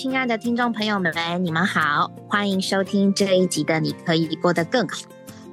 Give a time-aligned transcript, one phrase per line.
[0.00, 1.12] 亲爱的听众朋友们，
[1.44, 4.96] 你们好，欢迎收听这一集的《你可以过得更好》。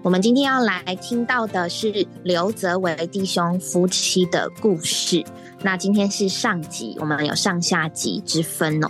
[0.01, 5.21] 我们今天要来听到的是刘泽伟弟兄夫妻的故事。
[5.61, 8.87] 那今天是上集，我们有上下集之分哦。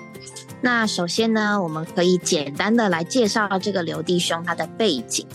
[0.62, 5.26] 那首先呢，我们可以简单的来介绍这个刘弟兄他的背景。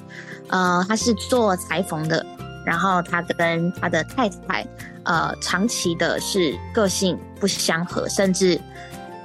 [0.46, 2.24] 呃，他是做裁缝的，
[2.64, 4.64] 然后他跟他的太太，
[5.02, 8.60] 呃，长期的是个性不相合，甚至。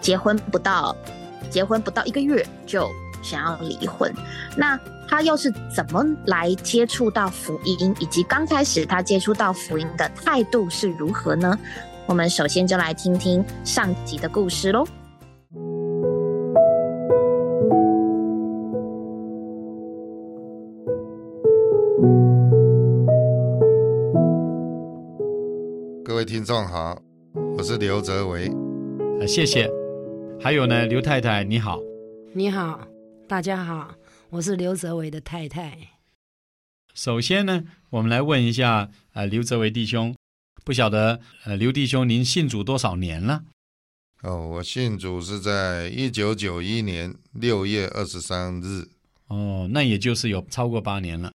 [0.02, 0.96] 结婚不到，
[1.50, 2.88] 结婚不到一个月就
[3.22, 4.14] 想要离婚，
[4.56, 11.58] 那他又是怎么来接触到福音，以及刚开始他接触到福音的态度是如何呢？
[12.06, 14.86] 我们首先就来听听上集的故事喽。
[26.06, 26.98] 各位听众好，
[27.58, 28.50] 我是刘泽维，
[29.20, 29.77] 呃，谢谢。
[30.40, 31.80] 还有呢，刘太太你好，
[32.34, 32.88] 你好，
[33.28, 33.96] 大家好，
[34.30, 35.96] 我是刘泽伟的太太。
[36.94, 40.16] 首先呢，我们来问一下，呃，刘泽伟弟兄，
[40.64, 43.46] 不晓得，呃，刘弟兄您信主多少年了？
[44.22, 48.88] 哦，我信主是在一九九一年六月二十三日。
[49.28, 51.32] 哦，那也就是有超过八年了。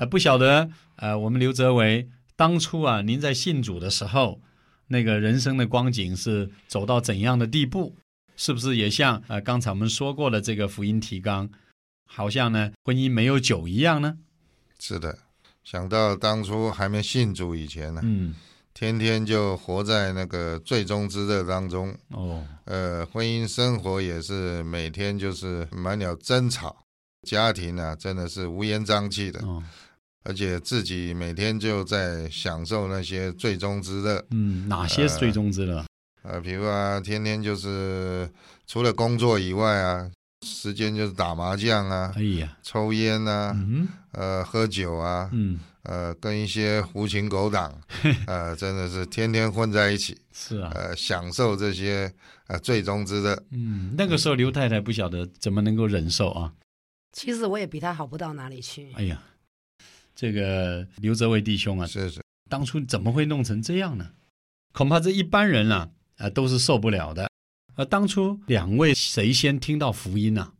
[0.00, 4.40] 呃，不晓得，呃，我们刘泽伟当初啊，您在信主的时候，
[4.88, 7.96] 那个人生的光景是走到怎样的地步？
[8.40, 11.46] 是不是也像呃刚才我们说过的这个福音提纲，
[12.06, 14.16] 好像呢婚姻没有酒一样呢？
[14.78, 15.18] 是的，
[15.62, 18.34] 想到当初还没信主以前呢，嗯，
[18.72, 26.74] 天天就活在那个最终之乐当中哦，呃，婚姻生活也是每天就是满了争吵，
[27.28, 29.44] 家庭啊真的是乌烟瘴气的，
[30.24, 35.76] 而且自己每天就在享受那些最终之乐，嗯，哪些是最终之乐？
[35.76, 35.86] 呃，
[36.42, 38.30] 比如啊，天天就是
[38.66, 40.10] 除了工作以外啊，
[40.46, 43.56] 时间就是打麻将啊，哎呀，抽烟啊，
[44.12, 47.78] 呃，喝酒啊，嗯，呃，跟一些狐群狗党，
[48.26, 52.12] 呃，真的是天天混在一起，是啊，呃，享受这些
[52.48, 53.40] 呃最终之乐。
[53.50, 56.52] 嗯，那个时候刘太太不晓得怎么能够忍受啊。
[57.12, 58.92] 其实我也比他好不到哪里去。
[58.94, 59.22] 哎呀，
[60.14, 64.10] 这个刘泽伟弟兄啊，是是，当初怎么会弄成这样呢？
[64.72, 65.90] 恐怕这一般人啊。
[66.20, 67.28] 啊，都是受不了的。
[67.76, 70.52] 呃，当初两位谁先听到福音呢？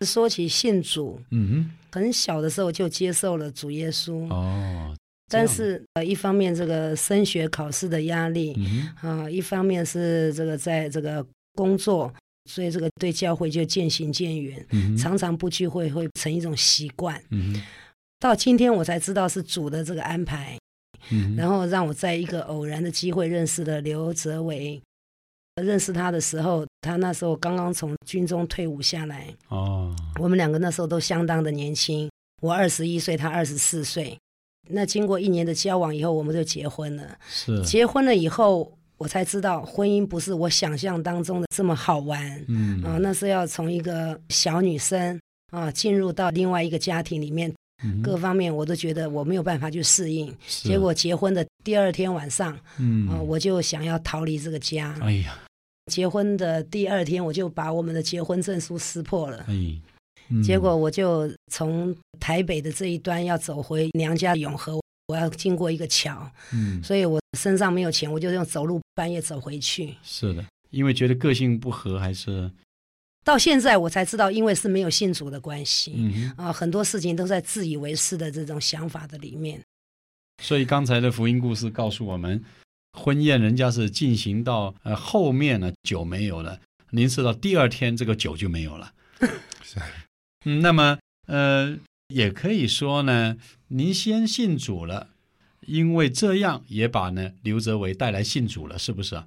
[0.00, 4.28] 说起信主，嗯，很小的时候就接受了主耶稣。
[4.28, 4.94] 哦，
[5.28, 8.54] 但是呃，一方面这个升学考试的压力，
[9.00, 11.24] 啊，一方面是这个在这个
[11.54, 12.12] 工作，
[12.50, 14.66] 所以这个对教会就渐行渐远，
[14.98, 17.22] 常常不聚会会成一种习惯。
[17.30, 17.62] 嗯，
[18.18, 20.58] 到今天我才知道是主的这个安排，
[21.36, 24.82] 然后让我在一个偶然的机会认识了刘泽伟。
[25.62, 29.32] 认识他的时候，他那时候刚刚从军中退伍下来。
[29.48, 32.10] 哦，我们两个那时候都相当的年轻，
[32.42, 34.18] 我二十一岁，他二十四岁。
[34.68, 37.16] 那经过一年的交往以后，我们就结婚了。
[37.28, 42.44] 是结婚了以后，我才知道婚姻不是我想象当中的这么好玩。
[42.48, 45.20] 嗯啊，那是要从一个小女生
[45.52, 47.52] 啊进入到另外一个家庭里面。
[48.02, 54.96] 各方面我都觉得我没有办法去适应，结果结婚的第二天晚上，嗯，啊，我就想要逃离这个家。
[55.00, 55.38] 哎呀，
[55.92, 59.44] 结婚的第二天我就把我们的结婚证书撕破了。
[59.48, 69.94] 哎，结果我就从台北的这一端要走回娘家永和，我要经过一个桥，嗯，所以我身上没有钱，我就用走路半夜走回去。
[70.02, 72.50] 是的，因为觉得个性不合还是。
[73.24, 79.60] 到现在我才知道，因为是没有信主的关系，嗯啊，很多事情都在自以为是的这种想法的里面。
[80.42, 82.44] 所以刚才的福音故事告诉我们，
[82.92, 88.92] 婚宴人家是进行到呃后面呢，酒没有了，您知道第二天这个酒就没有了。
[89.62, 89.80] 是，
[90.44, 91.78] 嗯，那么呃
[92.08, 93.38] 也可以说呢，
[93.68, 95.08] 您先信主了，
[95.62, 99.26] 因为这样也把呢刘泽伟带来信主了，是不是啊？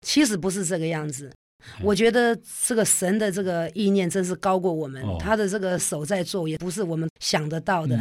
[0.00, 1.34] 其实不是这个样子。
[1.82, 7.96] 我觉得这个神的这个意念真是高过我们，他的这个手在做，也不是我们想得到的。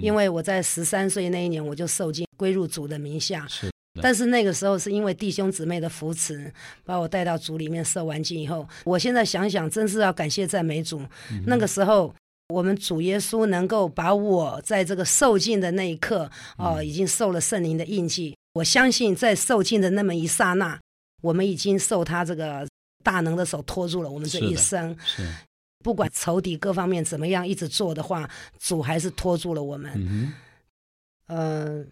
[0.00, 3.70] 因为我在十三岁那一年我就受尽归入主的名下，是。
[4.02, 6.52] 但是那个时候是因为弟兄姊妹的扶持，
[6.84, 11.00] 把我带到主里面受完尽以后，我现在想想，真是要感谢赞美主。
[11.46, 12.14] 那个时候
[12.54, 18.36] 我们主耶稣能够把我在这个受尽的那一刻，哦，已经受了圣灵的印记。
[18.52, 20.78] 我相信在受尽的那么一刹那，
[21.22, 22.66] 我们已经受他这个。
[23.06, 25.24] 大能的手托住了我们这一生，是。
[25.84, 29.92] 不管仇敌各方面怎么样，一直做的话，主还是托住了我们。
[29.94, 30.32] 嗯，
[31.28, 31.84] 呃，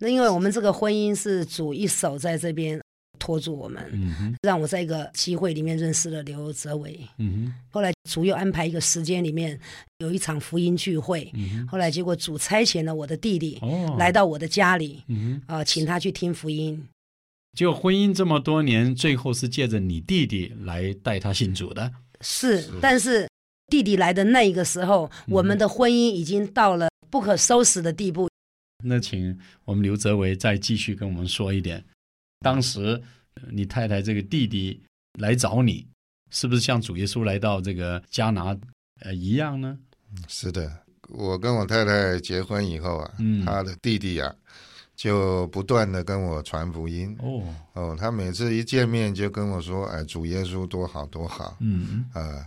[0.00, 2.82] 那因为我们这个婚姻是主一手在这边，
[3.20, 6.98] 托住我们，让我在一个机会里面认识了刘泽伟。
[7.70, 9.56] 后来主又安排一个时间里面
[9.98, 11.32] 有一场福音聚会，
[11.70, 13.60] 后来结果主差遣了我的弟弟
[13.96, 15.04] 来到我的家里，
[15.46, 16.84] 啊，请他去听福音。
[17.56, 21.90] 就婚姻这么多年，最后是借着你弟弟来带他信主的。
[22.20, 23.26] 是，但是
[23.68, 28.28] 弟弟来的那一个时候，我们的婚姻已经到了不可收拾的地步。
[28.84, 31.82] 那请我们刘泽维再继续跟我们说一点，
[32.40, 33.02] 当时
[33.50, 34.82] 你太太这个弟弟
[35.18, 35.86] 来找你，
[36.30, 38.54] 是不是像主耶稣来到这个加拿
[39.00, 39.78] 呃一样呢？
[40.28, 43.14] 是的，我跟我太太结婚以后啊，
[43.46, 44.34] 他的弟弟啊，
[44.96, 47.16] 就不断的跟我传福音。
[47.20, 47.54] 哦。
[47.74, 52.44] 哦，他每次一见面就跟我说：“哎，主耶稣多好多好。”嗯啊，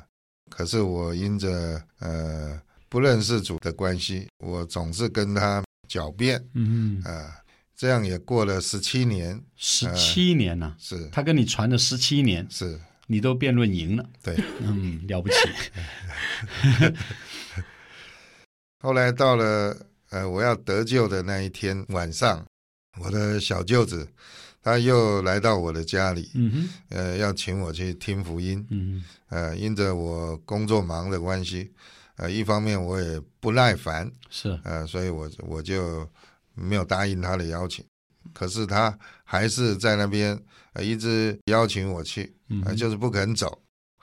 [0.49, 2.59] 可是我因着呃
[2.89, 5.63] 不认识主的关系，我总是跟他。
[5.89, 7.33] 狡辩，嗯啊，
[7.75, 11.09] 这样也过了十七年，十七年呐，是。
[11.11, 12.79] 他跟你传了十七年，是。
[13.07, 15.35] 你都辩论赢了，对，嗯，了不起。
[18.77, 19.75] 后来到了
[20.09, 22.45] 呃，我要得救的那一天晚上，
[22.99, 24.07] 我的小舅子
[24.61, 31.71] 他又来到我的家里，嗯哼，呃，要请我去听福音，嗯呃，因着我工作忙的关系。
[32.17, 36.05] 呃，一方面我也不耐烦，是呃，所以我我就
[36.53, 37.85] 没有答应他的邀请，
[38.33, 40.37] 可是他还是在那边
[40.73, 42.35] 呃一直邀请我去，
[42.65, 43.61] 呃，就是不肯走，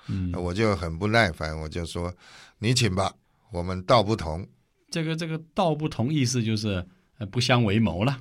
[0.09, 2.11] 嗯，我就很不耐烦，我就说
[2.59, 3.13] 你请吧，
[3.53, 4.49] 我们道不同。
[4.97, 6.83] 这个这个道不同意思就是
[7.31, 8.19] 不相为谋了，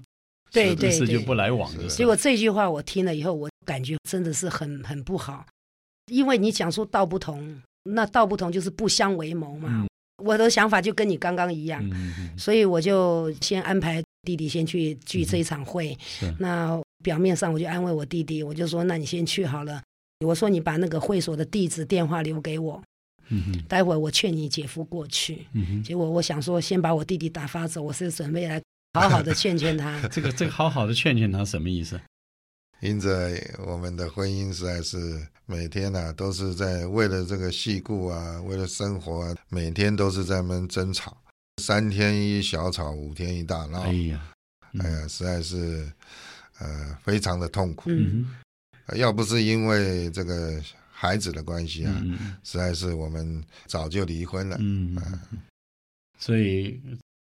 [0.51, 1.87] 对对对，就不来往的。
[1.87, 5.45] 结果这句话我听了以后，我感觉真的是很很不好，
[6.11, 7.61] 因为你讲说道不同。
[7.87, 9.87] 那道不同就是不相为谋嘛。
[10.23, 11.81] 我的想法就跟你刚刚一样，
[12.37, 15.95] 所以我就先安排弟弟先去聚这一场会。
[16.39, 19.81] 那表面上我就安慰我弟弟，我就说：“那你先去好了。”
[20.25, 22.81] 我说：“你把那个会所的地址、电话留给我，
[23.67, 28.61] 待会儿我劝你姐夫过去。”嗯结果我想说，先把我弟弟打发走，我是准备来
[28.93, 30.07] 好好的劝劝他。
[30.09, 31.99] 这个这个好好的劝劝他什么意思？
[32.81, 33.09] 因着
[33.65, 41.17] 我们的婚姻实在是每天呐，都是在为了这个戏故啊，为了生活啊，每天都是在们争吵，
[41.63, 43.81] 三天一小吵，五天一大闹。
[43.81, 44.21] 哎呀，
[44.79, 45.89] 哎呀，实在是
[46.59, 47.89] 呃非常的痛苦。
[47.89, 48.27] 嗯，
[48.95, 50.61] 要不是因为这个
[50.97, 52.01] 孩子的关系啊，
[52.43, 54.55] 实在是我们早就离婚了。
[54.61, 54.97] 嗯，
[56.17, 56.79] 所以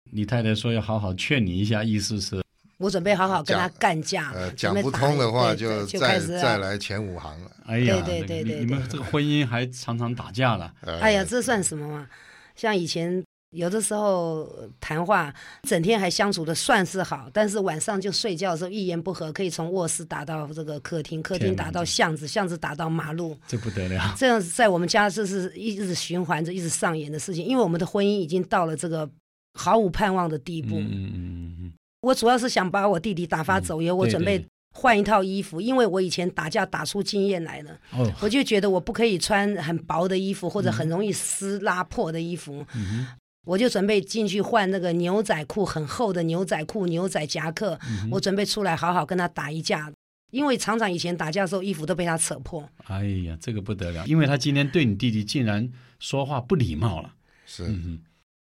[0.09, 2.41] 你太太说要好好劝你一下，意思是。
[2.77, 7.51] 我准备好好跟他干架，呃，讲不通的话就再再来前五行了。
[7.65, 10.73] 哎呀，对对对对，你们这个婚姻还常常打架了。
[11.01, 12.07] 哎呀，这算什么嘛？
[12.55, 14.47] 像以前有的时候
[14.79, 15.33] 谈话，
[15.63, 24.13] 整天还相处的算是好，但是晚上就睡觉的时候一言不合，可以从卧室打到这个客厅，客厅打到巷子，巷子打到马路，这不得了。
[24.17, 29.09] 这样在我们家这是一直循环着，一直上演的事情，因为我们的婚姻已经到了这个
[29.53, 30.77] 毫无盼望的地步。
[30.77, 31.73] 嗯嗯嗯嗯。
[32.01, 34.45] 我主要是想把我弟弟打发走，以后我准备
[34.75, 37.71] 换一套衣服，因为我以前打架打出经验来了。
[37.93, 42.65] 哦，我就觉得我不可以穿很薄的衣服或者很容易撕拉破的衣服。
[42.75, 43.07] 嗯
[43.47, 47.79] 我就准备进去换那个牛仔裤，很厚的牛仔裤、牛仔夹克。
[48.11, 49.91] 我准备出来好好跟他打一架，
[50.31, 52.67] 因为厂长以前打架的时候衣服都被他扯破。
[52.83, 57.13] 哎呀，这个不得了，因为他今天对你弟弟竟然说话不礼貌了。
[57.45, 57.65] 是，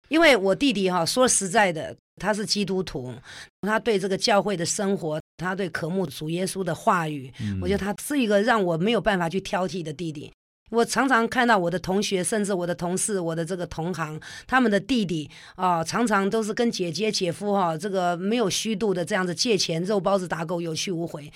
[0.09, 1.95] 因为我弟弟哈说实在的。
[2.21, 3.11] 他是基督徒，
[3.61, 10.31] 他对这个教会的生活，他对渴慕主耶稣的话语，我觉得他是一个让我没有办法去挑剔的弟弟。
[10.73, 21.31] 我常常看到我的同学，甚至我的同事，我的这个同行，他们的弟弟啊，常常都是跟姐姐、姐夫哈，这个没有虚度的这样子借钱、肉包子打狗，有去无回。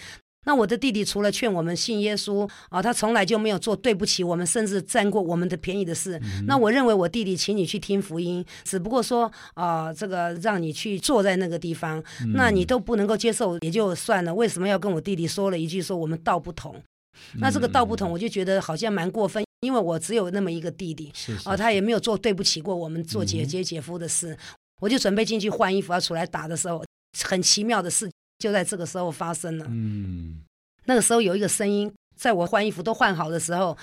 [0.45, 6.19] 那我的弟弟除了劝我们信耶稣啊，他从来就没有做对不起我们，甚至占过我们的便宜的事。
[6.47, 12.03] 那我认为我弟弟请你去听福音，只不过说啊，这个让你去坐在那个地方，
[12.33, 14.33] 那你都不能够接受也就算了。
[14.33, 16.81] 为什么要跟我弟弟说了一句说我们道不同？
[17.39, 21.11] 那这个道不同，我就觉得好像蛮过分，因为我只有那么一个弟弟
[21.45, 24.37] 啊，他也没有做对不起过我们做姐姐姐夫的事。
[24.79, 26.83] 我就准备进去换衣服要出来打的时候，
[27.23, 28.09] 很奇妙的事。
[28.39, 29.65] 就在这个时候发生了。
[29.67, 30.43] 嗯，
[30.85, 33.75] 那个时候有一个声音，在我换衣服都换好的时候，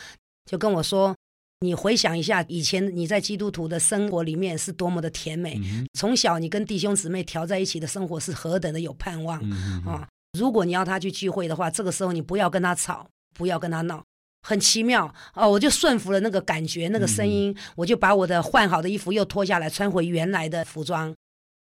[0.49, 1.12] 就跟我说
[1.59, 5.61] ：“你回想一下，以前你在基督徒的生活里面是多么的甜美，
[5.95, 9.41] 从小你跟弟兄姊妹调在一起的生活是何等的有盼望
[9.85, 10.07] 啊！
[10.38, 14.03] 如果你要他去聚会的话，这个时候你不要跟他吵，不要跟他闹，
[14.43, 15.50] 很奇妙哦！
[15.50, 21.14] 我就顺服了那个感觉，那个声音，我就把我的换好的衣服又脱下来，穿回原来的服装，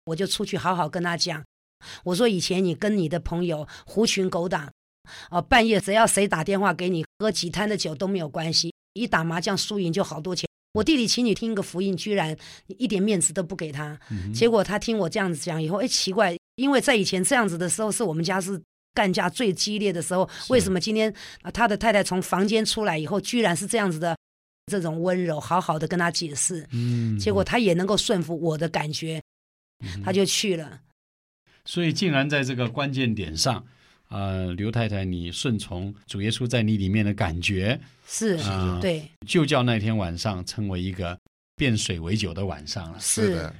[0.06, 1.44] 我就出去好好跟他讲。”
[2.04, 4.70] 我说：“以前你跟你的朋友狐群狗党，
[5.32, 10.46] 哦，半夜只要谁打电话给你，喝几摊的酒都没有关系，一打麻将输赢就好多钱。
[10.74, 12.36] 我弟弟请你听个福音，居然
[12.68, 13.98] 一点面子都不给他。
[14.34, 18.62] 结果他听我这样子讲以后，哎，奇怪，因为在以前这样子的时候，是我们家是
[18.94, 20.30] 干架最激烈的时候。
[20.50, 24.18] 为什么今天啊，他的太太从房间出来以后，居然是这样子的
[24.68, 26.68] 这种温柔，好好的跟他解释。
[26.72, 29.22] 嗯，结果他也能够顺服我的感觉，
[30.04, 30.82] 他就去了。
[31.66, 33.66] 所以，竟然在这个关键点上。
[34.10, 38.40] 呃，刘太太，你顺从主耶稣在你里面的感觉是，
[38.82, 41.16] 对，就叫那天晚上成为一个
[41.56, 43.00] 变水为酒的晚上了。
[43.00, 43.56] 是的。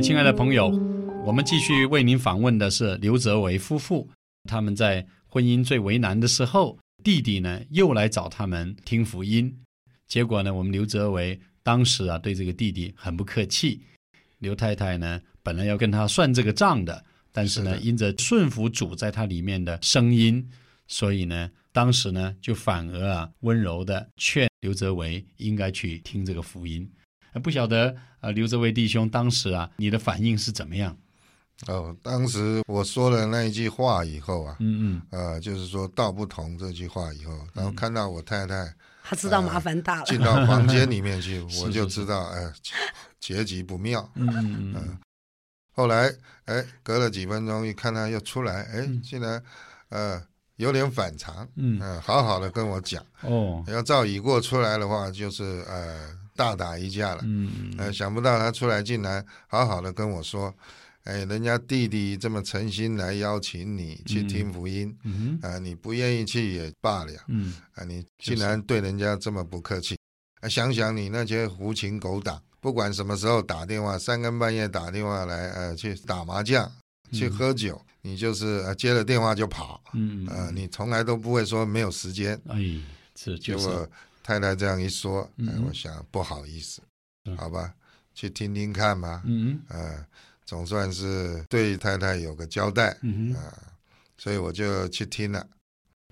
[0.00, 0.68] 亲爱的朋友，
[1.24, 4.08] 我们继续为您访问的是刘泽维夫妇。
[4.44, 9.52] 他们在婚姻最为难的时候，弟弟呢又来找他们听福音。
[10.06, 13.80] 结果呢，我们刘泽维当时啊对这个弟弟很不客气。
[14.38, 20.48] 刘太太呢本来要跟他算这个账的，但是呢因着顺服主在他里面的声音，
[20.86, 26.88] 所以呢当时呢就反而啊温柔的劝刘泽维应该去听这个福音。
[27.38, 30.96] 不晓得啊，刘这位弟兄，当时啊，你的反应是怎么样？
[31.66, 42.52] 哦，当时我说了那一句话以后啊，嗯嗯，呃，就是说道不同这句话以后，然后看到我太太，他知道麻烦大了，进到房间里面去， 我就知道，哎，
[43.18, 44.08] 结局不妙。
[44.14, 44.98] 嗯嗯嗯。
[45.72, 46.08] 后来，
[46.44, 49.42] 哎，隔了几分钟，一看他又出来，哎，竟然，
[49.88, 50.22] 呃，
[50.56, 56.08] 有点反常，嗯，好好的跟我讲，哦，要照已过出来的话，就是呃。
[56.38, 60.54] 大打一架了，嗯，呃，想不到他出来竟然好好的跟我说，
[61.02, 69.98] 哎，人家弟弟这么诚心来邀请你去听福音，嗯啊，你不愿意去也罢了，嗯，啊，你竟然对人家这么不客气，
[70.40, 76.70] 啊，想想你那些狐情狗党，不管什么时候打电话，三更半夜打电话来，呃，去打麻将，
[77.10, 82.56] 去喝酒，你就是呃接了电话就跑，嗯，呃，你从来都不会说没有时间，哎，
[83.12, 83.68] 这就是。
[84.28, 86.82] 太太这样一说，哎，我想不好意思，
[87.38, 87.74] 好吧，
[88.14, 89.58] 去听听看吧，嗯。
[89.70, 90.04] 嗯，
[90.44, 93.40] 总算是对太太有个交代，嗯啊，
[94.18, 95.48] 所以我就去听了。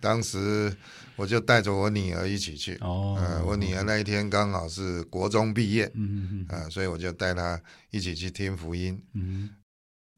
[0.00, 0.74] 当时
[1.14, 8.98] 我就带着我女儿一起去，哦，呃，我女儿那一天刚好是国中毕业，嗯嗯啊，所以我就带她一起去听福音。
[9.12, 9.50] 嗯，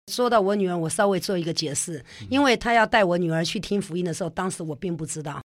[0.07, 5.43] 说到我女儿，我稍微做一个解释，因为她要带我女儿去听福音的时候，当时我并不知道。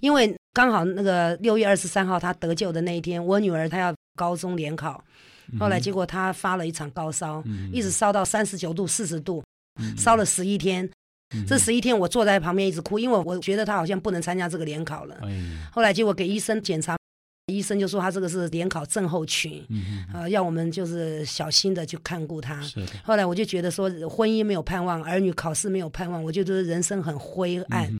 [0.00, 5.02] 因为刚好那个六月二十三号他得救的那一天，我女儿她要高中联考，
[5.58, 7.42] 后来结果她发了一场高烧，
[7.72, 9.42] 一直烧到三十九度、四十度，
[9.98, 10.88] 烧了十一天。
[11.48, 15.16] 这十一天我坐在旁边一直哭，因为我觉得她好像不能参加这个联考了。
[15.72, 16.96] 后来结果给医生检查，
[17.52, 19.60] 医生就说她这个是联考症候群，
[20.12, 22.62] 呃，要我们就是小心的去看顾她。
[23.02, 27.92] 后来我就觉得说婚姻没有盼望，儿女考试没有盼望，我觉得人生很灰暗。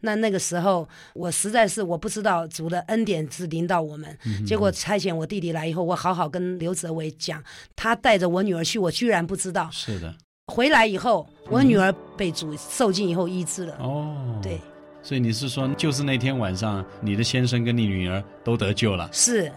[0.00, 4.18] 那那个时候，我实在是我不知道主的恩典是临到我们。
[4.46, 7.42] 结果差遣我弟弟来以后，我好好跟刘泽伟讲，
[7.76, 9.68] 他带着我女儿去，我居然不知道。
[9.70, 10.14] 是的。
[10.46, 13.76] 回来以后，我女儿被主受尽以后医治了。
[13.78, 14.40] 哦。
[14.42, 14.60] 对。
[15.02, 19.08] 所以你是说，就是那天晚上，你的先生跟你女儿都得救了？
[19.12, 19.50] 是。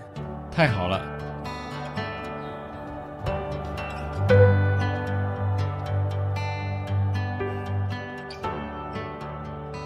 [0.52, 1.33] 太好了。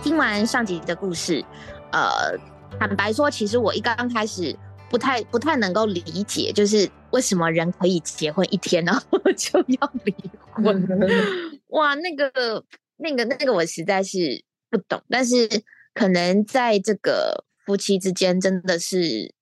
[0.07, 1.43] 听完上集的故事，
[1.91, 2.33] 呃，
[2.79, 4.57] 坦白说，其实我一刚开始
[4.89, 9.03] 不太不太能够理解，就是为什么人可以结婚一天然后
[9.35, 10.15] 就要离
[10.53, 10.87] 婚？
[11.71, 12.63] 哇，那个
[12.95, 15.03] 那个那个，我实在是不懂。
[15.09, 15.45] 但是
[15.93, 19.33] 可能在这个夫妻之间，真的是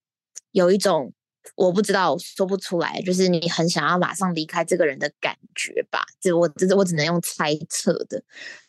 [0.49, 1.13] 有一种
[1.55, 6.03] 我不知道说不出来，就是你很想要马上离开这个人的感觉吧？
[6.19, 8.23] 这我这我只能用猜测的。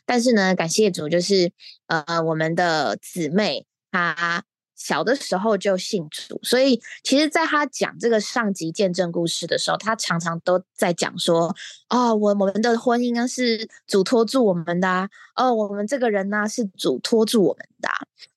[0.06, 1.52] 但是呢，感谢主，就是
[1.88, 4.44] 呃，我们的姊妹她
[4.74, 11.54] 小的时候就信主，所以其实在她讲这个上集见证故事的时候，她常常都在讲说，
[11.88, 17.88] 哦，我我们的婚姻呢是主托住我们的，哦，我们这个人呢是主托住我们的，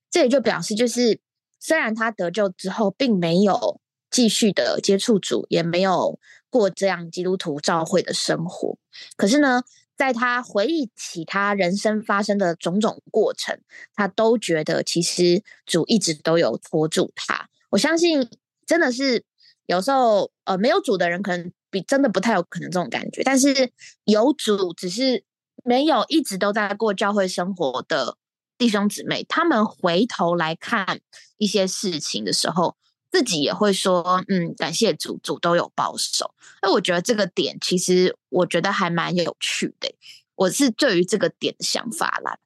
[0.09, 1.19] 这也就表示就是
[1.59, 6.17] 虽然他得救之后，并没有继续的接触主，也没有
[6.49, 8.77] 过这样基督徒教会的生活，
[9.17, 9.61] 可是呢，
[9.99, 13.59] 在他回忆起他人生发生的种种过程，
[13.93, 17.49] 他都觉得其实主一直都有托住他。
[17.69, 18.25] 我相信，
[18.65, 19.25] 真的是
[19.65, 23.73] 有时候，呃，没有主的人可能比真的不太有可能这种感觉，但是
[24.05, 25.25] 有主，只是
[25.65, 28.15] 没有一直都在过教会生活的。
[28.57, 31.01] 弟兄姊妹，他们回头来看
[31.37, 32.77] 一些事情的时候，
[33.11, 39.93] 自己也会说：“嗯，感谢主，主都有保守。”那我觉得这个点，其实我觉得还蛮有趣的。
[40.35, 42.37] 我是对于这个点的想法啦。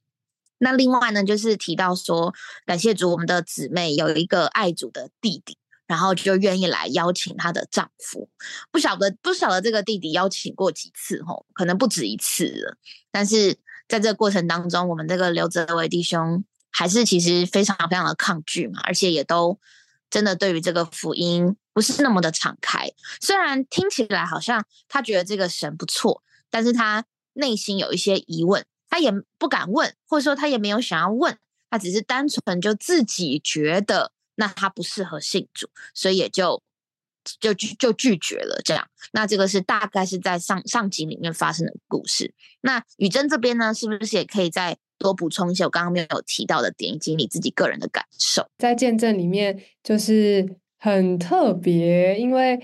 [0.58, 2.34] 那另外呢，就是提到说，
[2.66, 8.30] 感谢主，我们的姊妹有一个爱主的弟弟，然后就愿意来邀请她的丈夫。
[8.72, 12.78] 不晓得不晓得这个弟弟邀请过几次吼，可能不止一次了，
[13.12, 13.58] 但是。
[13.86, 19.60] 在这个过程当中，我们这个刘泽伟弟兄还是其实非常非常的抗拒嘛，而且也都
[20.14, 22.88] 真的对于这个福音不是那么的敞开。
[23.20, 27.04] 虽然听起来好像他觉得这个神不错，但是他
[27.34, 31.40] 内心有一些疑问，他也不敢问，或者说他也没有想要问，
[31.72, 36.62] 他只是单纯就自己觉得那他不适合信主，所以也就。
[37.40, 38.86] 就拒就拒绝了，这样。
[39.14, 42.34] 那这个是大概是在上上集里面发生的故事。
[42.60, 48.48] 那雨珍这边呢，是不是也可以再多补充一些我刚刚没有提到的点，以及你自己个人的感受？
[48.58, 52.60] 在见证里面，就是很特别，因为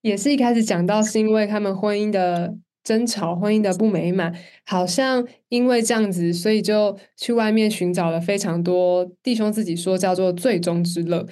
[0.00, 11.26] 也是一开始讲到，是因为他们婚姻的争吵、婚姻的不美满，好像因为这样子，所以就去外面寻找了非常多弟兄自己说叫做最终之乐。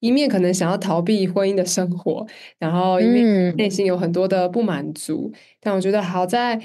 [0.00, 2.24] 一面可能想要逃避婚姻的生活，
[2.60, 5.32] 然后一面内心有很多的不满足。
[5.60, 6.62] 但我觉得好在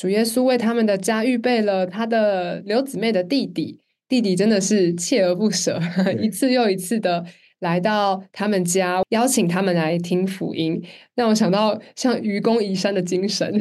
[0.00, 3.78] 主耶稣为他们的家预备了他的刘姊妹的弟弟，
[4.08, 5.78] 弟弟真的是锲而不舍，
[6.18, 7.22] 一次又一次的
[7.58, 10.82] 来到他们家，邀请他们来听福音，
[11.14, 13.52] 让我想到像愚公移山的精神，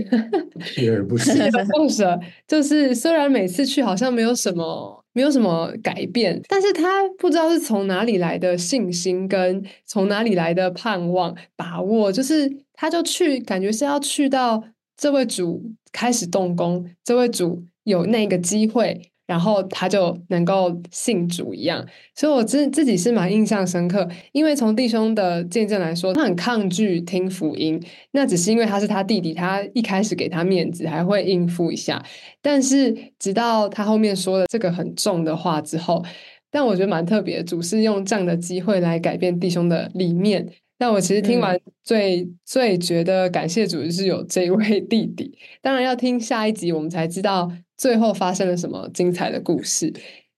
[0.62, 2.18] 锲而不舍，锲而不舍。
[2.48, 4.98] 就是虽然每次去好像没有什么。
[5.12, 6.86] 没有什么改变，但是他
[7.18, 14.63] 不知道是从哪里来的信心，跟从哪里来的盼望、把握，就是他就去，感觉是要去到
[15.00, 19.10] 这位主开始动工，这位主有那个机会。
[19.30, 21.86] 然后他就能够信主一样，
[22.16, 24.10] 所以我自自己是蛮印象深刻。
[24.32, 32.04] 因为从弟兄的见证来说，他很抗拒听福音，那只是因为他是他弟弟，他一开始给他面子，还会应付一下。
[32.42, 36.04] 但是直到他后面说了这个很重的话之后，
[36.50, 40.50] 但我觉得蛮特别，主是用这样的机会来改变弟兄的理念。
[40.80, 45.38] 但我其实听完最最觉得感谢主是有这位弟弟。
[45.62, 47.52] 当然要听下一集，我们才知道。
[47.78, 49.94] 最后发生了什么精彩的故事？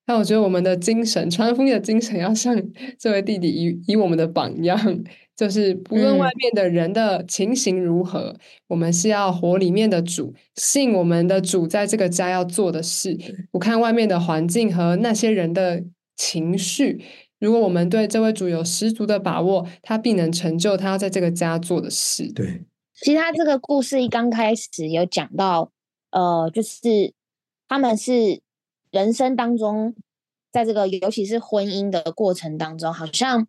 [0.05, 2.55] 那我觉得我们的精神，传福音的精神，要像
[2.99, 4.77] 这位弟弟以以我们的榜样，
[5.35, 8.35] 就是不论外面的人的情形如何，
[8.67, 13.17] 我们是要活里面的主，信我们的主在这个家要做的事。
[13.51, 15.83] 不看外面的环境和那些人的
[16.15, 17.01] 情绪，
[17.41, 22.31] 如果我们对这位主有十足的把握，他必能成就他要在这个家做的事。
[22.31, 22.63] 对，
[23.01, 25.73] 其实他这个故事一刚开始有讲到，
[26.11, 27.13] 呃，就是。
[27.73, 28.41] 他们是
[28.91, 29.95] 人生当中，
[30.51, 33.47] 在这个尤其是婚姻的过程当中，好像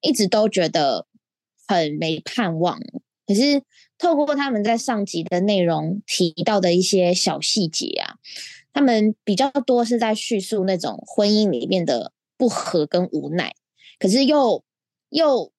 [0.00, 1.06] 一直都觉得
[1.68, 2.80] 很没盼望。
[3.24, 3.62] 可是
[3.98, 8.16] 透过他们在上集的内容提到的一些小细节啊，
[8.72, 12.10] 他们比较多是在叙述那种婚姻里面的
[12.42, 13.54] 不和跟无奈。
[14.00, 14.64] 可是又
[15.10, 15.52] 又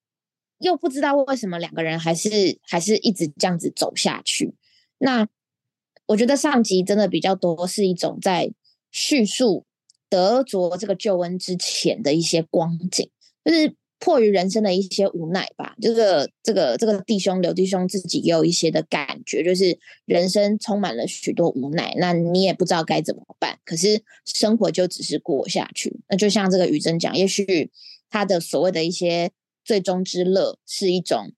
[0.57, 4.53] 又不知道为什么两个人还是还是一直这样子走下去。
[4.97, 5.29] 那。
[6.05, 8.51] 我觉得上集真的比较多是一种在
[8.91, 9.65] 叙述
[10.09, 13.09] 德卓这个救恩之前的一些光景，
[13.45, 15.75] 就是迫于人生的一些无奈吧。
[15.81, 23.57] 这个这个这个弟兄刘弟兄自己也有一些的感觉，就是人生充满了许多无奈，那你也不知道该怎么办。
[23.63, 26.01] 可是生活就只是过下去。
[26.09, 27.71] 那就像这个雨珍讲，也许
[28.09, 29.31] 他的所谓的一些
[29.63, 31.31] 最终之乐是一种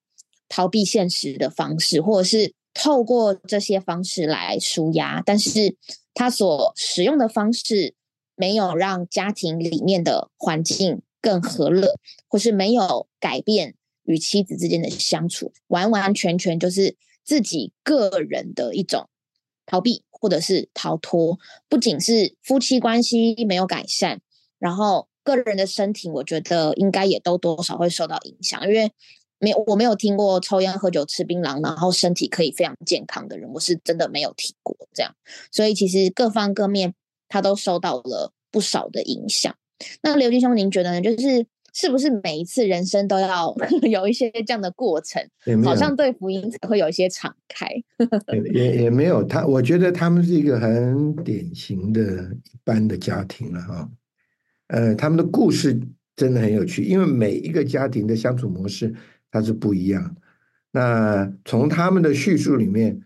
[0.50, 2.54] 逃避现实的方式，或者是。
[2.78, 5.78] 透过这些方式来舒压，但是
[6.14, 7.96] 他所使用的方式
[8.36, 11.96] 没有让家庭里面的环境更和乐，
[12.28, 19.10] 或是没有改变与妻子之间的相处，完完全全就是自己个人的一种
[19.66, 21.40] 逃避或者是逃脱。
[21.68, 24.22] 不仅是夫妻关系没有改善，
[24.60, 28.92] 然后个人的身体，我觉得应该也都多少会受到影响，因为。
[29.38, 35.14] 没，我没有听过抽烟、喝酒、吃槟榔，然后身体可以非常健康的人，我是真的没有听过这样。
[35.52, 36.96] 所以其实各方各面
[37.28, 39.54] 他都受到了不少的影响。
[40.02, 41.02] 那刘弟兄，您觉得呢？
[41.02, 43.54] 就是是不是每一次人生都要
[43.90, 45.22] 有一些这样的过程？
[45.64, 47.68] 好像对福音才会有一些敞开。
[48.54, 52.02] 也也没有他，我觉得他们是一个很典型的
[52.34, 53.90] 一般的家庭了哈。
[54.68, 55.80] 呃，他们的故事
[56.16, 58.96] 真的很有趣，因为每一个家庭的相处模式
[59.30, 60.16] 它是不一样。
[60.72, 63.02] 那从他们的叙述里面，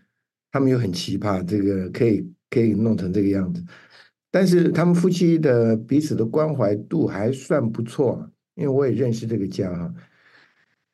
[0.52, 3.64] 他们又很奇葩，这个可以可以弄成这个样子。
[4.30, 9.92] 但是他们夫妻的彼此的关怀度还算不错，因为我也认识这个家哈。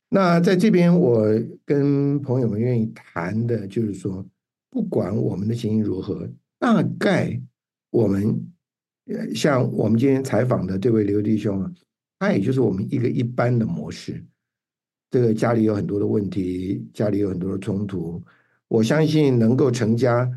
[0.09, 1.29] 那在这边，我
[1.65, 4.25] 跟朋友们愿意谈的就是说，
[4.71, 6.27] 不管我们的情形如何，
[6.59, 7.39] 大概
[7.91, 8.41] 我们
[9.35, 11.71] 像我们今天采访的这位刘弟兄，
[12.19, 14.25] 他也就是我们一个一般的模式。
[15.11, 18.23] 这个家里有很多的问题，家里有很多的冲突，
[18.69, 20.31] 我相信能够成家。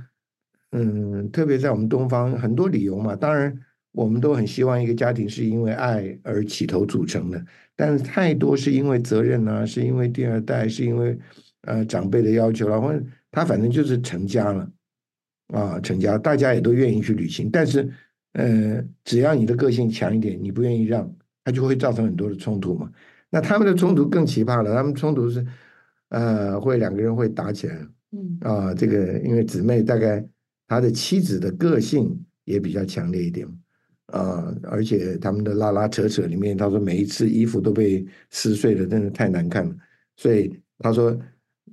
[0.72, 3.16] 嗯，特别在我们东方，很多理由嘛。
[3.16, 3.52] 当然，
[3.92, 7.44] 我们都很希望一个家庭是因为爱而起头组成的，
[7.76, 11.18] 但是太多是因为责任啊，是因为第二代，是因为
[11.62, 14.72] 呃长辈的要求了，或者他反正就是成家了
[15.48, 17.50] 啊，成家，大家也都愿意去旅行。
[17.52, 17.90] 但是，
[18.34, 21.12] 呃，只要你的个性强一点，你不愿意让，
[21.44, 22.92] 他就会造成很多的冲突嘛。
[23.32, 25.44] 那他们的冲突更奇葩了，他们冲突是
[26.10, 27.76] 呃，会两个人会打起来，
[28.12, 30.24] 嗯啊，这个因为姊妹大概。
[30.70, 33.48] 他的妻子的个性也比较强烈一点，
[34.06, 39.76] 啊，而且他们的拉拉扯扯里面，他说每一次衣服都被撕碎了，真的太难看了。
[40.16, 41.20] 所以他说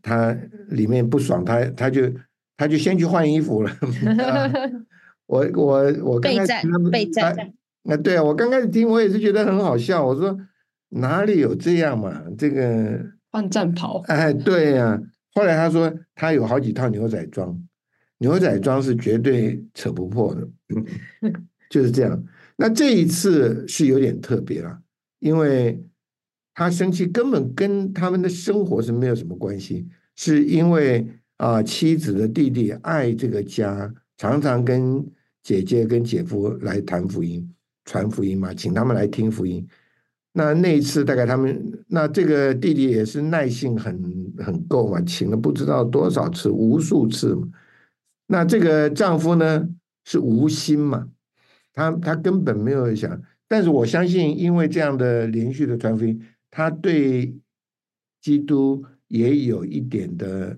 [0.01, 0.35] 他
[0.69, 2.11] 里面不爽，他他就
[2.57, 3.71] 他就先去换衣服了。
[5.29, 7.37] 我我我刚开始他们备战，
[7.85, 10.07] 啊对啊，我刚开始听我也是觉得很好笑。
[10.07, 10.35] 我说
[10.89, 12.23] 哪里有这样嘛？
[12.39, 12.99] 这个
[13.31, 14.01] 换战袍？
[14.07, 14.99] 哎，对呀。
[15.35, 17.61] 后来他说他有好几套牛仔装。
[18.19, 20.49] 牛仔装是绝对扯不破的，
[21.69, 22.25] 就是这样。
[22.57, 24.79] 那这一次是有点特别了，
[25.19, 25.83] 因为
[26.55, 35.07] 他生气根本跟他们的生活是没有什么关系，是因为啊妻子的弟弟爱这个家，常常跟
[35.43, 37.47] 姐姐跟姐夫来谈福音、
[37.85, 39.67] 传福音嘛，请他们来听福音。
[40.33, 47.47] 那那一次大概他们那这个弟弟也是耐性很很够嘛，请了不知道多少次，无数次嘛。
[48.27, 49.69] 那这个丈夫呢
[50.05, 51.09] 是无心嘛？
[51.73, 57.37] 他他根本没有想，但是我相信，因为这样的连续的传福音，他对
[58.21, 60.57] 基督也有一点的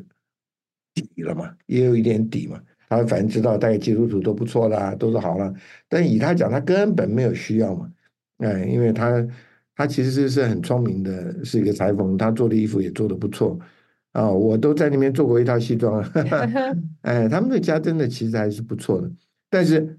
[0.94, 2.60] 底了嘛，也有一点底嘛。
[2.88, 5.52] 他反正知道大概基督徒都不错啦，都是好了。
[5.88, 7.92] 但以他讲，他根本没有需要嘛。
[8.38, 9.26] 哎，因为他
[9.74, 13.58] 他其实是是很聪明的，是一个裁缝，他做的衣服也做的不错。
[14.18, 16.02] 啊，我都在那边做过一套西装，
[17.02, 19.08] 哎，他们的家真的其实还是不错的，
[19.48, 19.96] 但是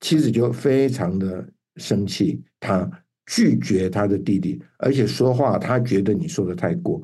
[0.00, 2.86] 妻子就非常的生气，他
[3.24, 7.00] 拒绝他的弟弟，而且说话他觉得你说的太过，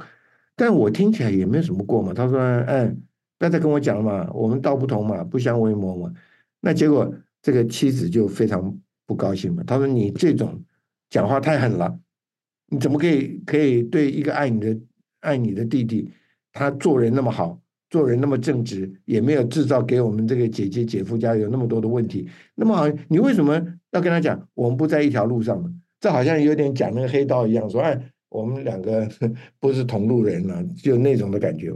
[0.55, 2.13] 但我听起来也没有什么过嘛。
[2.13, 2.87] 他说，哎，
[3.39, 6.13] 不要再跟我讲了嘛，我们道不同嘛，不相为谋嘛。
[6.61, 10.63] 那结果这个妻子就非常不高兴嘛，他说你这种
[11.09, 11.99] 讲话太狠了，
[12.69, 14.79] 你怎么可以可以对一个爱你的
[15.21, 16.13] 爱你的弟弟？
[16.55, 22.27] 他做人那么好，做人那么正直，也没有制造给我们这个姐姐姐夫家有那么多的问题。
[22.55, 25.71] 那么好，你为什么要跟他讲我们不在一条路上呢？
[26.01, 29.09] 这好像有点讲那个黑道一样，说哎，我们两个
[29.61, 31.73] 不是同路人了，就那种的感觉。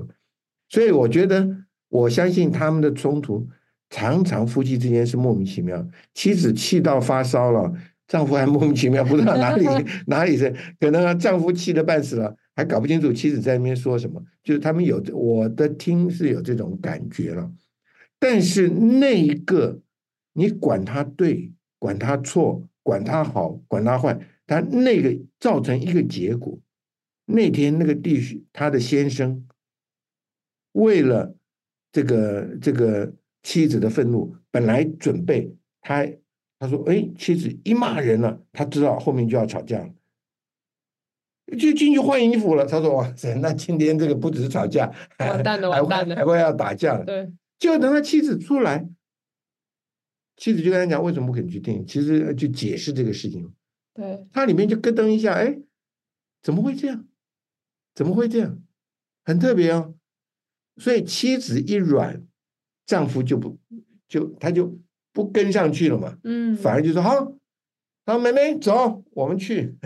[0.69, 1.49] 所以我觉得，
[1.89, 3.49] 我相信他们的冲突
[3.91, 7.73] 常常夫妻之间是莫名其妙，妻子气到发烧了，
[8.09, 9.65] 丈夫还莫名其妙不知道哪里
[10.09, 12.35] 哪里是，可能丈夫气得半死了。
[12.57, 17.53] 还搞不清楚妻子在那边说什么，就是他们有我的听是有这种感觉了，
[18.19, 19.81] 但是那一个
[20.33, 26.59] 你管他对，管他错，管他好，管他坏，他那个造成一个结果。
[27.27, 29.47] 那天那个弟兄他的先生
[30.73, 31.37] 为了
[31.93, 36.05] 这个这个妻子的愤怒，本来准备他
[36.59, 39.91] 他说哎，妻子一骂人了，他知道后面就要吵架了。
[41.59, 42.67] 就进去换衣服了。
[42.67, 48.87] 他说：“哇塞，那今天这个不只是吵架，完蛋了，完蛋了，还会要打架了。”对，就等他妻子出来，
[50.37, 53.51] 妻子就跟他讲为什么不肯去听，其实就解释这个事情。
[53.95, 55.59] 对，他里面就咯噔一下，哎，
[56.43, 57.09] 怎么会这样？
[57.95, 58.63] 怎么会这样？
[59.25, 59.95] 很特别哦。
[60.77, 62.27] 所以妻子一软，
[62.85, 63.59] 丈夫就不
[64.07, 64.79] 就他就
[65.19, 66.17] 不跟上去了嘛。
[66.23, 67.35] 嗯，反而就说好。
[68.07, 69.77] 好，妹妹走，我们去。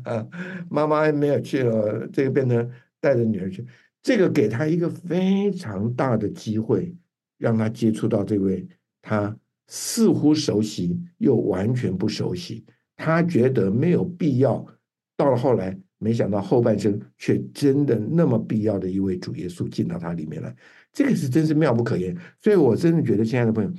[0.70, 3.66] 妈妈没有去了，这个变成带着女儿去。
[4.02, 6.94] 这个给他一个非常大的机会，
[7.36, 8.66] 让他接触到这位
[9.02, 9.36] 他
[9.68, 12.64] 似乎熟悉又完全不熟悉。
[12.96, 14.66] 他觉得没有必要
[15.14, 20.56] 到了后来，没想到后半生却真的那么必要的一位主耶稣进到他里面来，
[20.94, 22.16] 这个是真是妙不可言。
[22.42, 23.70] 所以我真的觉得，亲爱的朋友，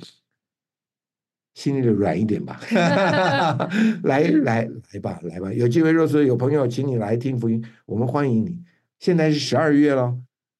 [1.54, 2.60] 心里的软一点吧，
[4.04, 8.58] 来来来吧，来吧，有机会若是有朋友请你来听福音，我们欢迎你。
[8.98, 10.16] 现在是十二月了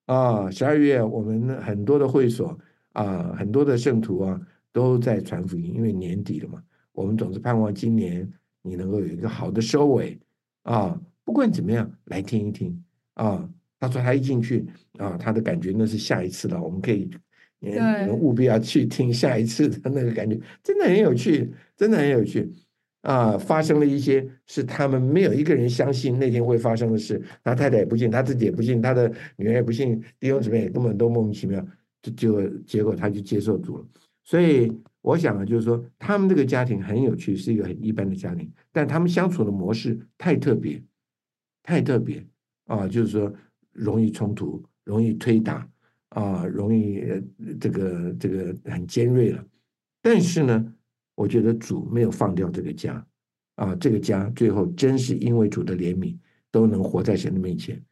[0.06, 2.58] 啊，十二月我们很多的会所
[2.92, 4.40] 啊，很多的圣徒啊
[4.72, 8.30] 都在传福音，因为年底了嘛，我们总是盼望今年
[8.62, 10.18] 你能够有一个好的收尾
[10.64, 11.00] 啊。
[11.24, 13.48] 不管怎么样，来听一听啊。
[13.80, 14.64] 他说他一进去
[14.98, 17.10] 啊，他的感觉那是下一次了，我们可以。
[17.64, 22.52] 你们务必要去听下一次的那个感觉，真的很有趣，真的很有趣
[23.02, 23.38] 啊！
[23.38, 31.64] 发生了一些是他们没有一个人相信那天会发生的事，他太太也不信，他自己也不信，他的女儿也不信，弟兄姊妹也根本都莫名其妙，
[32.02, 33.86] 就就结果他就接受住了。
[34.24, 40.82] 所以我想啊，就是说他们这个家庭很有趣，是一个很一般的家庭，但他们相处的模式太特别，
[41.62, 42.24] 太特别
[42.66, 42.88] 啊！
[42.88, 43.32] 就是说
[43.72, 45.68] 容易冲突，容易推打。
[46.14, 47.02] 啊，容易
[47.58, 49.42] 这个这个很尖锐了，
[50.02, 50.74] 但是呢，
[51.14, 53.02] 我觉得主没有放掉这个家，
[53.54, 56.14] 啊，这个家最后真是因为主的怜悯，
[56.50, 57.82] 都能活在神的面前，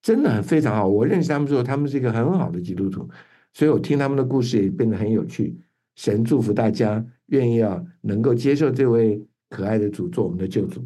[0.00, 0.88] 真的很非常好。
[0.88, 3.06] 我认识他们之后，他们是一个很好的基督徒，
[3.52, 5.60] 所以我听他们的故事也变得很有趣。
[5.96, 10.82] 神祝福大家，愿意啊能够接受这位可爱的主做我们的救主。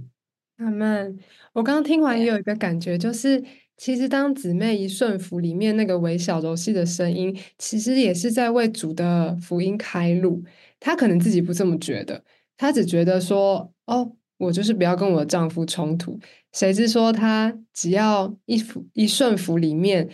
[0.57, 1.16] 阿门。
[1.53, 3.44] 我刚刚听完也有一个感觉，就是。
[3.80, 10.44] 其实，当姊妹一顺服，里面那个微小柔细的声音，其实也是在为主的福音开路。
[10.78, 12.22] 她可能自己不这么觉得，
[12.58, 16.20] 她只觉得说：“哦，我就是不要跟我的丈夫冲突。”
[16.52, 20.06] 谁知说她只要一服一顺服，里面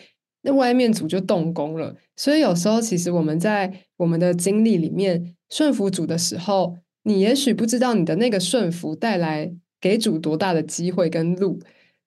[0.43, 1.97] 那外面主就动工了。
[2.15, 11.59] 所以有时候，其实我们在我们的经历里面顺服主的时候，你也许不知道你的那个顺服带来给主多大的机会跟路。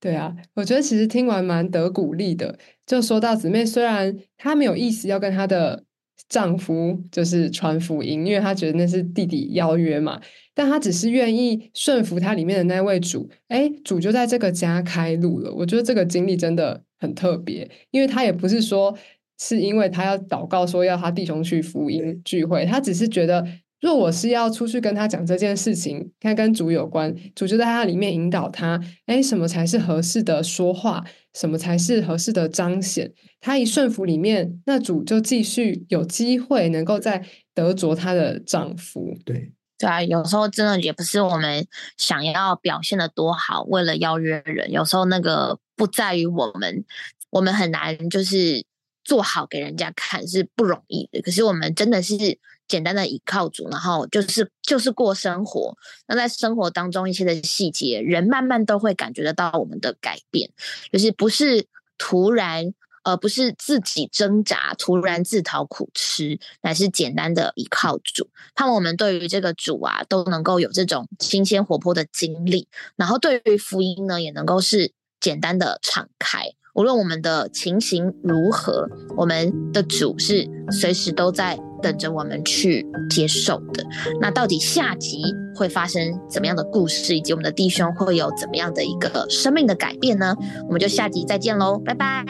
[0.02, 2.58] 对啊，我觉得其实听完蛮得鼓励的。
[2.86, 5.84] 就说到姊妹，虽然她没有意思要跟她的
[6.30, 10.22] 丈夫就是传福音，因为她觉得那是弟弟邀约嘛，
[10.54, 13.30] 但她只是愿意顺服她里面的那位主。
[13.50, 15.54] 哎，主就在这个家开路了。
[15.54, 18.98] 我觉得这个经历真的很特别，因为她也不是说
[19.38, 23.46] 是因为她要祷告说要她弟兄去福音聚会，她只是觉得。
[23.82, 33.14] 若我是要出去跟他讲这件事情，看跟主有关，主就在他里面引导他，哎，什么才是合适的说话，什么才是合适的彰显？
[33.40, 39.18] 他一顺服里面，那主就继续有机会能够在得着他的丈夫。
[39.24, 41.66] 对对啊，有时候真的也不是我们
[41.96, 46.84] 想要表现的多好，为了邀约人，有时候那个不在于我们，
[47.30, 48.66] 我们很难就是
[49.06, 51.22] 做好给人家看是不容易的。
[51.22, 52.38] 可是我们真的是。
[52.70, 55.76] 简单的依靠主，然后就是就是过生活。
[56.08, 60.50] 那在生活当中一些的细节，人慢慢都会感觉得到我们的改变，
[60.92, 61.66] 就是不是
[61.98, 68.30] 突然，呃，不是自己挣扎，突然自讨苦吃，乃是简单的依靠主。
[68.54, 76.54] 盼望我们对于这个主啊，都能够有这种新鲜活泼的经历，然后对于福音呢，也能够是简单的敞开。
[76.80, 81.60] 无论我们的情形如何，我们的主是随时都在。
[81.82, 83.82] 等着我们去接受的。
[84.20, 90.36] 那到底下集会发生怎么样的故事，以及我们的弟兄会有怎么样的一个生命的改变呢？
[90.68, 92.26] 我们就下集再见喽，拜拜，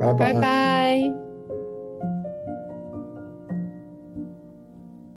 [0.00, 1.29] 拜拜拜。